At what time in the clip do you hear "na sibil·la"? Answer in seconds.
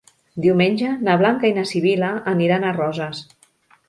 1.57-2.09